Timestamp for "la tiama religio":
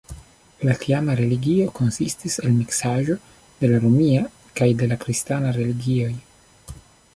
0.67-1.67